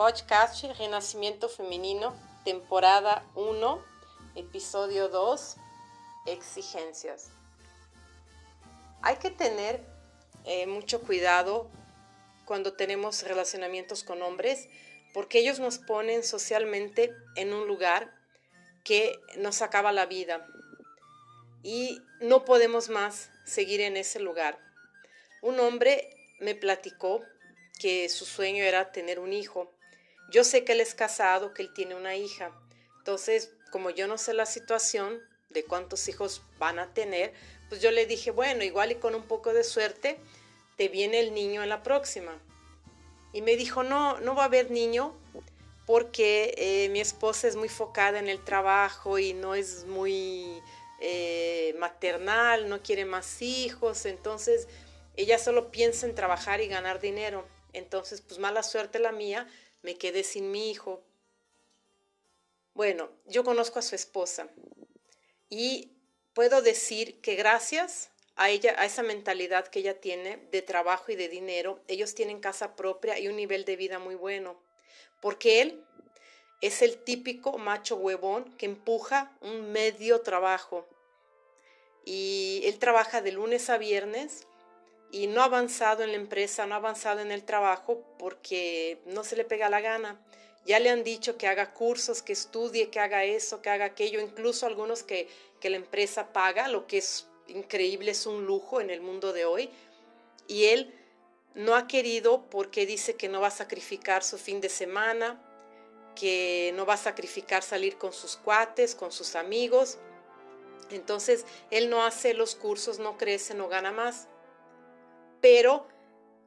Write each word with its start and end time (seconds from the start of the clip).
podcast 0.00 0.64
Renacimiento 0.78 1.50
Femenino, 1.50 2.16
temporada 2.42 3.22
1, 3.34 3.84
episodio 4.34 5.10
2, 5.10 5.56
exigencias. 6.24 7.28
Hay 9.02 9.16
que 9.16 9.30
tener 9.30 9.84
eh, 10.46 10.66
mucho 10.66 11.02
cuidado 11.02 11.68
cuando 12.46 12.72
tenemos 12.72 13.24
relacionamientos 13.24 14.02
con 14.02 14.22
hombres 14.22 14.70
porque 15.12 15.40
ellos 15.40 15.60
nos 15.60 15.76
ponen 15.76 16.24
socialmente 16.24 17.14
en 17.36 17.52
un 17.52 17.68
lugar 17.68 18.10
que 18.84 19.12
nos 19.36 19.60
acaba 19.60 19.92
la 19.92 20.06
vida 20.06 20.46
y 21.62 22.00
no 22.22 22.46
podemos 22.46 22.88
más 22.88 23.28
seguir 23.44 23.82
en 23.82 23.98
ese 23.98 24.18
lugar. 24.18 24.58
Un 25.42 25.60
hombre 25.60 26.08
me 26.38 26.54
platicó 26.54 27.20
que 27.78 28.08
su 28.08 28.24
sueño 28.24 28.64
era 28.64 28.92
tener 28.92 29.18
un 29.18 29.34
hijo. 29.34 29.70
Yo 30.30 30.44
sé 30.44 30.64
que 30.64 30.72
él 30.72 30.80
es 30.80 30.94
casado, 30.94 31.54
que 31.54 31.62
él 31.62 31.72
tiene 31.72 31.94
una 31.94 32.16
hija. 32.16 32.52
Entonces, 32.98 33.52
como 33.70 33.90
yo 33.90 34.06
no 34.06 34.18
sé 34.18 34.32
la 34.34 34.46
situación 34.46 35.20
de 35.48 35.64
cuántos 35.64 36.08
hijos 36.08 36.42
van 36.58 36.78
a 36.78 36.92
tener, 36.94 37.32
pues 37.68 37.80
yo 37.80 37.90
le 37.90 38.06
dije, 38.06 38.30
bueno, 38.30 38.64
igual 38.64 38.92
y 38.92 38.96
con 38.96 39.14
un 39.14 39.24
poco 39.24 39.52
de 39.52 39.64
suerte, 39.64 40.18
te 40.76 40.88
viene 40.88 41.20
el 41.20 41.34
niño 41.34 41.62
en 41.62 41.68
la 41.68 41.82
próxima. 41.82 42.38
Y 43.32 43.42
me 43.42 43.56
dijo, 43.56 43.82
no, 43.82 44.20
no 44.20 44.34
va 44.34 44.42
a 44.42 44.46
haber 44.46 44.70
niño 44.70 45.14
porque 45.86 46.54
eh, 46.56 46.88
mi 46.90 47.00
esposa 47.00 47.48
es 47.48 47.56
muy 47.56 47.68
focada 47.68 48.18
en 48.18 48.28
el 48.28 48.44
trabajo 48.44 49.18
y 49.18 49.34
no 49.34 49.54
es 49.54 49.86
muy 49.86 50.62
eh, 51.00 51.74
maternal, 51.78 52.68
no 52.68 52.82
quiere 52.82 53.04
más 53.04 53.42
hijos, 53.42 54.06
entonces 54.06 54.68
ella 55.16 55.38
solo 55.38 55.70
piensa 55.70 56.06
en 56.06 56.14
trabajar 56.14 56.60
y 56.60 56.68
ganar 56.68 57.00
dinero. 57.00 57.46
Entonces, 57.72 58.20
pues 58.20 58.38
mala 58.38 58.62
suerte 58.62 58.98
la 58.98 59.12
mía, 59.12 59.48
me 59.82 59.96
quedé 59.96 60.24
sin 60.24 60.50
mi 60.50 60.70
hijo. 60.70 61.02
Bueno, 62.74 63.10
yo 63.26 63.44
conozco 63.44 63.78
a 63.78 63.82
su 63.82 63.94
esposa 63.94 64.48
y 65.48 65.92
puedo 66.32 66.62
decir 66.62 67.20
que 67.20 67.34
gracias 67.34 68.10
a 68.36 68.48
ella, 68.48 68.74
a 68.78 68.86
esa 68.86 69.02
mentalidad 69.02 69.68
que 69.68 69.80
ella 69.80 70.00
tiene 70.00 70.38
de 70.50 70.62
trabajo 70.62 71.12
y 71.12 71.16
de 71.16 71.28
dinero, 71.28 71.82
ellos 71.88 72.14
tienen 72.14 72.40
casa 72.40 72.76
propia 72.76 73.18
y 73.18 73.28
un 73.28 73.36
nivel 73.36 73.64
de 73.64 73.76
vida 73.76 73.98
muy 73.98 74.14
bueno. 74.14 74.58
Porque 75.20 75.60
él 75.60 75.84
es 76.60 76.82
el 76.82 76.98
típico 77.02 77.58
macho 77.58 77.96
huevón 77.96 78.56
que 78.56 78.66
empuja 78.66 79.36
un 79.40 79.72
medio 79.72 80.22
trabajo. 80.22 80.86
Y 82.04 82.62
él 82.64 82.78
trabaja 82.78 83.20
de 83.20 83.32
lunes 83.32 83.68
a 83.68 83.76
viernes 83.76 84.46
y 85.12 85.26
no 85.26 85.42
ha 85.42 85.44
avanzado 85.44 86.02
en 86.02 86.10
la 86.10 86.16
empresa, 86.16 86.66
no 86.66 86.74
ha 86.74 86.78
avanzado 86.78 87.20
en 87.20 87.32
el 87.32 87.44
trabajo 87.44 88.02
porque 88.18 89.00
no 89.06 89.24
se 89.24 89.36
le 89.36 89.44
pega 89.44 89.68
la 89.68 89.80
gana. 89.80 90.20
Ya 90.66 90.78
le 90.78 90.90
han 90.90 91.02
dicho 91.02 91.36
que 91.36 91.48
haga 91.48 91.72
cursos, 91.72 92.22
que 92.22 92.32
estudie, 92.32 92.90
que 92.90 93.00
haga 93.00 93.24
eso, 93.24 93.60
que 93.60 93.70
haga 93.70 93.86
aquello, 93.86 94.20
incluso 94.20 94.66
algunos 94.66 95.02
que, 95.02 95.28
que 95.58 95.70
la 95.70 95.76
empresa 95.76 96.32
paga, 96.32 96.68
lo 96.68 96.86
que 96.86 96.98
es 96.98 97.26
increíble, 97.48 98.12
es 98.12 98.26
un 98.26 98.46
lujo 98.46 98.80
en 98.80 98.90
el 98.90 99.00
mundo 99.00 99.32
de 99.32 99.46
hoy. 99.46 99.70
Y 100.46 100.66
él 100.66 100.94
no 101.54 101.74
ha 101.74 101.88
querido 101.88 102.48
porque 102.48 102.86
dice 102.86 103.16
que 103.16 103.28
no 103.28 103.40
va 103.40 103.48
a 103.48 103.52
sacrificar 103.52 104.22
su 104.22 104.38
fin 104.38 104.60
de 104.60 104.68
semana, 104.68 105.42
que 106.14 106.72
no 106.76 106.86
va 106.86 106.94
a 106.94 106.98
sacrificar 106.98 107.62
salir 107.62 107.96
con 107.96 108.12
sus 108.12 108.36
cuates, 108.36 108.94
con 108.94 109.10
sus 109.10 109.34
amigos. 109.34 109.98
Entonces, 110.90 111.46
él 111.70 111.88
no 111.90 112.04
hace 112.04 112.34
los 112.34 112.54
cursos, 112.54 112.98
no 112.98 113.16
crece, 113.16 113.54
no 113.54 113.68
gana 113.68 113.90
más 113.90 114.28
pero 115.40 115.86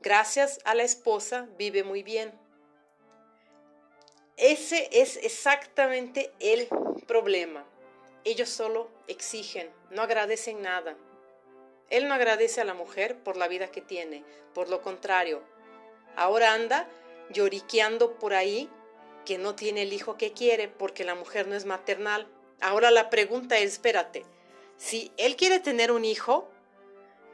gracias 0.00 0.58
a 0.64 0.74
la 0.74 0.82
esposa 0.82 1.48
vive 1.56 1.84
muy 1.84 2.02
bien. 2.02 2.32
Ese 4.36 4.88
es 4.92 5.18
exactamente 5.18 6.32
el 6.40 6.68
problema. 7.06 7.64
Ellos 8.24 8.48
solo 8.48 8.90
exigen, 9.08 9.70
no 9.90 10.02
agradecen 10.02 10.62
nada. 10.62 10.96
Él 11.90 12.08
no 12.08 12.14
agradece 12.14 12.60
a 12.60 12.64
la 12.64 12.74
mujer 12.74 13.18
por 13.22 13.36
la 13.36 13.48
vida 13.48 13.70
que 13.70 13.82
tiene, 13.82 14.24
por 14.54 14.68
lo 14.68 14.80
contrario, 14.80 15.42
ahora 16.16 16.54
anda 16.54 16.88
lloriqueando 17.30 18.18
por 18.18 18.34
ahí 18.34 18.70
que 19.24 19.38
no 19.38 19.54
tiene 19.54 19.82
el 19.82 19.92
hijo 19.92 20.16
que 20.16 20.32
quiere 20.32 20.68
porque 20.68 21.04
la 21.04 21.14
mujer 21.14 21.46
no 21.46 21.54
es 21.54 21.64
maternal. 21.64 22.26
Ahora 22.60 22.90
la 22.90 23.10
pregunta 23.10 23.58
es, 23.58 23.72
espérate, 23.72 24.24
si 24.76 25.12
él 25.16 25.36
quiere 25.36 25.60
tener 25.60 25.92
un 25.92 26.04
hijo 26.04 26.48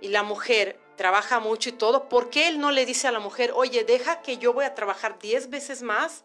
y 0.00 0.08
la 0.08 0.22
mujer 0.22 0.78
trabaja 0.98 1.38
mucho 1.38 1.70
y 1.70 1.72
todo, 1.72 2.08
¿por 2.08 2.28
qué 2.28 2.48
él 2.48 2.60
no 2.60 2.72
le 2.72 2.84
dice 2.84 3.06
a 3.06 3.12
la 3.12 3.20
mujer, 3.20 3.52
oye, 3.54 3.84
deja 3.84 4.20
que 4.20 4.36
yo 4.36 4.52
voy 4.52 4.64
a 4.64 4.74
trabajar 4.74 5.18
10 5.20 5.48
veces 5.48 5.80
más 5.80 6.24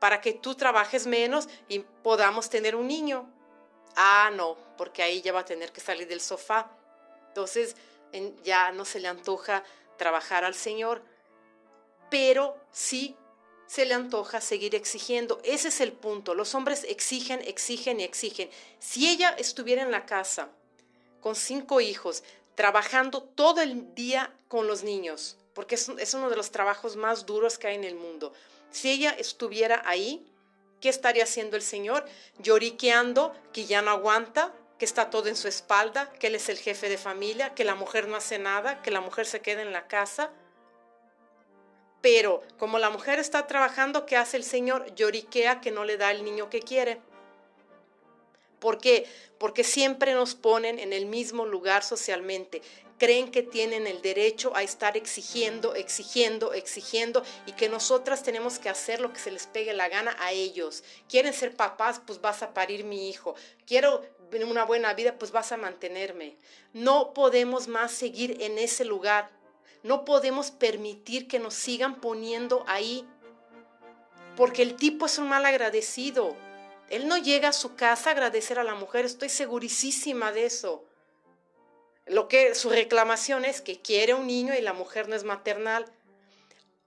para 0.00 0.22
que 0.22 0.32
tú 0.32 0.54
trabajes 0.54 1.06
menos 1.06 1.46
y 1.68 1.80
podamos 1.80 2.48
tener 2.48 2.74
un 2.74 2.88
niño? 2.88 3.30
Ah, 3.94 4.30
no, 4.34 4.56
porque 4.78 5.02
ahí 5.02 5.20
ya 5.20 5.32
va 5.32 5.40
a 5.40 5.44
tener 5.44 5.72
que 5.72 5.82
salir 5.82 6.08
del 6.08 6.22
sofá. 6.22 6.70
Entonces 7.28 7.76
ya 8.42 8.72
no 8.72 8.86
se 8.86 8.98
le 8.98 9.08
antoja 9.08 9.62
trabajar 9.98 10.42
al 10.42 10.54
Señor, 10.54 11.02
pero 12.10 12.56
sí 12.72 13.14
se 13.66 13.84
le 13.84 13.92
antoja 13.92 14.40
seguir 14.40 14.74
exigiendo. 14.74 15.38
Ese 15.44 15.68
es 15.68 15.82
el 15.82 15.92
punto. 15.92 16.34
Los 16.34 16.54
hombres 16.54 16.84
exigen, 16.84 17.42
exigen 17.42 18.00
y 18.00 18.04
exigen. 18.04 18.48
Si 18.78 19.06
ella 19.06 19.34
estuviera 19.36 19.82
en 19.82 19.90
la 19.90 20.06
casa 20.06 20.48
con 21.20 21.34
cinco 21.34 21.82
hijos, 21.82 22.22
trabajando 22.58 23.22
todo 23.22 23.60
el 23.60 23.94
día 23.94 24.32
con 24.48 24.66
los 24.66 24.82
niños, 24.82 25.38
porque 25.54 25.76
es, 25.76 26.14
uno 26.14 26.28
de 26.28 26.34
los 26.34 26.50
trabajos 26.50 26.96
más 26.96 27.24
duros 27.24 27.56
que 27.56 27.68
hay 27.68 27.76
en 27.76 27.84
el 27.84 27.94
mundo. 27.94 28.32
Si 28.72 28.90
ella 28.90 29.14
estuviera 29.16 29.80
ahí, 29.86 30.26
¿qué 30.80 30.88
estaría 30.88 31.22
haciendo 31.22 31.54
el 31.54 31.62
Señor? 31.62 32.04
Lloriqueando 32.40 33.32
que 33.52 33.66
ya 33.66 33.80
no 33.80 33.92
aguanta, 33.92 34.52
que 34.76 34.86
está 34.86 35.08
todo 35.08 35.28
en 35.28 35.36
su 35.36 35.46
espalda, 35.46 36.10
que 36.18 36.26
él 36.26 36.34
es 36.34 36.48
el 36.48 36.58
jefe 36.58 36.88
de 36.88 36.98
familia, 36.98 37.54
que 37.54 37.62
la 37.62 37.76
mujer 37.76 38.08
no 38.08 38.16
hace 38.16 38.40
nada, 38.40 38.82
que 38.82 38.90
la 38.90 39.02
mujer 39.02 39.26
se 39.26 39.40
queda 39.40 39.62
en 39.62 39.72
la 39.72 39.86
casa. 39.86 40.32
Pero 42.00 42.42
como 42.58 42.80
la 42.80 42.90
mujer 42.90 43.20
está 43.20 43.46
trabajando, 43.46 44.04
¿qué 44.04 44.16
hace 44.16 44.36
el 44.36 44.42
Señor? 44.42 44.92
Lloriquea 44.96 45.60
que 45.60 45.70
no 45.70 45.84
le 45.84 45.96
da 45.96 46.10
el 46.10 46.24
niño 46.24 46.50
que 46.50 46.58
quiere. 46.58 47.00
¿Por 48.58 48.78
qué? 48.78 49.06
Porque 49.38 49.64
siempre 49.64 50.14
nos 50.14 50.34
ponen 50.34 50.78
en 50.78 50.92
el 50.92 51.06
mismo 51.06 51.46
lugar 51.46 51.82
socialmente. 51.82 52.62
Creen 52.98 53.30
que 53.30 53.44
tienen 53.44 53.86
el 53.86 54.02
derecho 54.02 54.56
a 54.56 54.64
estar 54.64 54.96
exigiendo, 54.96 55.76
exigiendo, 55.76 56.52
exigiendo 56.52 57.22
y 57.46 57.52
que 57.52 57.68
nosotras 57.68 58.24
tenemos 58.24 58.58
que 58.58 58.68
hacer 58.68 59.00
lo 59.00 59.12
que 59.12 59.20
se 59.20 59.30
les 59.30 59.46
pegue 59.46 59.72
la 59.72 59.88
gana 59.88 60.16
a 60.18 60.32
ellos. 60.32 60.82
Quieren 61.08 61.32
ser 61.32 61.54
papás, 61.54 62.00
pues 62.04 62.20
vas 62.20 62.42
a 62.42 62.52
parir 62.54 62.82
mi 62.82 63.08
hijo. 63.08 63.36
Quiero 63.66 64.02
una 64.46 64.64
buena 64.64 64.94
vida, 64.94 65.16
pues 65.16 65.30
vas 65.30 65.52
a 65.52 65.56
mantenerme. 65.56 66.36
No 66.72 67.14
podemos 67.14 67.68
más 67.68 67.92
seguir 67.92 68.42
en 68.42 68.58
ese 68.58 68.84
lugar. 68.84 69.30
No 69.84 70.04
podemos 70.04 70.50
permitir 70.50 71.28
que 71.28 71.38
nos 71.38 71.54
sigan 71.54 72.00
poniendo 72.00 72.64
ahí. 72.66 73.06
Porque 74.36 74.62
el 74.62 74.74
tipo 74.74 75.06
es 75.06 75.18
un 75.18 75.28
mal 75.28 75.46
agradecido 75.46 76.36
él 76.90 77.08
no 77.08 77.18
llega 77.18 77.48
a 77.48 77.52
su 77.52 77.74
casa 77.74 78.10
a 78.10 78.12
agradecer 78.12 78.58
a 78.58 78.64
la 78.64 78.74
mujer, 78.74 79.04
estoy 79.04 79.28
segurísima 79.28 80.32
de 80.32 80.46
eso. 80.46 80.84
Lo 82.06 82.28
que 82.28 82.54
su 82.54 82.70
reclamación 82.70 83.44
es 83.44 83.60
que 83.60 83.80
quiere 83.80 84.14
un 84.14 84.26
niño 84.26 84.54
y 84.54 84.62
la 84.62 84.72
mujer 84.72 85.08
no 85.08 85.14
es 85.14 85.24
maternal. 85.24 85.84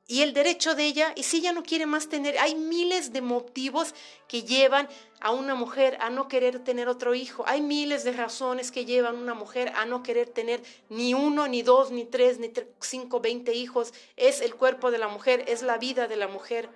Y 0.08 0.24
el 0.24 0.34
derecho 0.34 0.76
de 0.76 0.84
ella, 0.84 1.14
y 1.16 1.24
si 1.24 1.38
ella 1.38 1.54
no 1.54 1.64
quiere 1.64 1.86
más 1.86 2.10
tener, 2.10 2.38
hay 2.40 2.56
miles 2.56 3.14
de 3.14 3.22
motivos 3.22 3.94
que 4.28 4.44
llevan 4.44 4.90
a 5.22 5.32
una 5.32 5.56
mujer 5.56 5.98
a 6.02 6.10
no 6.10 6.28
querer 6.28 6.60
tener 6.60 6.90
otro 6.90 7.14
hijo. 7.14 7.46
Hay 7.48 7.62
miles 7.62 8.04
de 8.04 8.12
razones 8.12 8.72
que 8.72 8.84
llevan 8.84 9.16
a 9.16 9.20
una 9.20 9.36
mujer 9.36 9.72
a 9.76 9.86
no 9.86 10.04
querer 10.04 10.28
tener 10.28 10.64
ni 10.90 11.14
uno, 11.14 11.48
ni 11.48 11.62
dos, 11.62 11.92
ni 11.92 12.04
tres, 12.04 12.40
ni 12.40 12.52
cinco, 12.82 13.22
veinte 13.22 13.54
hijos. 13.54 13.94
Es 14.18 14.42
el 14.42 14.56
cuerpo 14.56 14.92
de 14.92 14.98
la 14.98 15.08
mujer, 15.08 15.46
es 15.48 15.62
la 15.62 15.78
vida 15.78 16.08
de 16.08 16.18
la 16.18 16.28
mujer. 16.28 16.68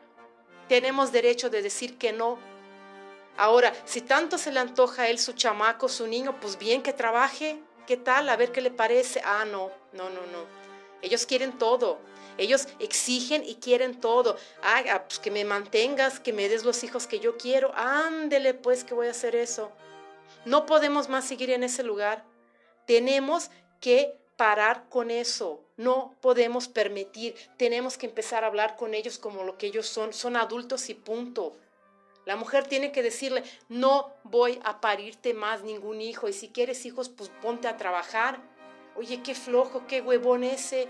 Tenemos 0.70 1.12
derecho 1.12 1.50
de 1.50 1.62
decir 1.62 1.98
que 1.98 2.14
no 2.14 2.40
Ahora, 3.38 3.74
si 3.86 4.02
tanto 4.02 4.38
se 4.38 4.52
le 4.52 4.60
antoja 4.60 5.04
a 5.04 5.10
él 5.10 5.20
su 5.20 5.34
chamaco, 5.34 5.90
su 5.90 6.08
niño, 6.08 6.40
pues 6.40 6.58
bien 6.58 6.82
que 6.82 6.94
trabaje. 6.94 7.62
¿Qué 7.86 7.98
tal? 7.98 8.30
A 8.30 8.38
ver 8.38 8.52
qué 8.52 8.62
le 8.62 8.72
parece. 8.72 9.22
Ah, 9.26 9.46
no, 9.46 9.72
no, 9.94 10.10
no, 10.10 10.22
no. 10.22 10.46
Ellos 11.02 11.26
quieren 11.26 11.58
todo. 11.58 12.00
Ellos 12.38 12.68
exigen 12.80 13.44
y 13.44 13.56
quieren 13.56 14.00
todo. 14.00 14.38
Ah, 14.64 15.04
pues 15.08 15.20
que 15.20 15.32
me 15.32 15.46
mantengas, 15.46 16.20
que 16.20 16.34
me 16.34 16.50
des 16.50 16.64
los 16.64 16.84
hijos 16.84 17.08
que 17.08 17.20
yo 17.20 17.38
quiero. 17.38 17.74
Ándele, 17.76 18.54
pues 18.54 18.84
que 18.84 18.94
voy 18.94 19.08
a 19.08 19.12
hacer 19.12 19.36
eso. 19.36 19.72
No 20.46 20.66
podemos 20.66 21.10
más 21.10 21.26
seguir 21.26 21.50
en 21.52 21.64
ese 21.64 21.84
lugar. 21.84 22.24
Tenemos 22.86 23.52
que 23.80 24.18
parar 24.38 24.88
con 24.90 25.12
eso. 25.12 25.62
No 25.78 26.16
podemos 26.22 26.68
permitir. 26.68 27.36
Tenemos 27.58 27.98
que 27.98 28.06
empezar 28.06 28.44
a 28.44 28.48
hablar 28.48 28.76
con 28.76 28.94
ellos 28.94 29.18
como 29.18 29.44
lo 29.44 29.58
que 29.58 29.68
ellos 29.68 29.88
son. 29.88 30.14
Son 30.14 30.36
adultos 30.36 30.90
y 30.90 30.94
punto. 30.94 31.56
La 32.26 32.36
mujer 32.36 32.68
tiene 32.68 32.92
que 32.92 33.04
decirle, 33.04 33.44
no 33.70 34.14
voy 34.24 34.60
a 34.64 34.82
parirte 34.82 35.34
más 35.34 35.64
ningún 35.64 36.02
hijo 36.02 36.28
y 36.28 36.34
si 36.34 36.50
quieres 36.50 36.86
hijos, 36.86 37.10
pues 37.10 37.30
ponte 37.42 37.68
a 37.68 37.78
trabajar. 37.78 38.42
Oye, 38.96 39.22
qué 39.22 39.36
flojo, 39.36 39.86
qué 39.88 40.02
huevón 40.02 40.44
ese. 40.44 40.90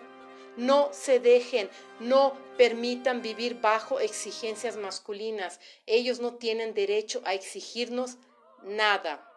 No 0.58 0.90
se 0.94 1.20
dejen, 1.20 1.70
no 2.00 2.34
permitan 2.58 3.22
vivir 3.22 3.60
bajo 3.60 4.00
exigencias 4.00 4.78
masculinas. 4.78 5.60
Ellos 5.86 6.22
no 6.22 6.36
tienen 6.36 6.74
derecho 6.74 7.22
a 7.26 7.34
exigirnos 7.34 8.18
nada. 8.64 9.30